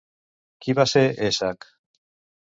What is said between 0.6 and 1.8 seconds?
Qui va ser Èsac?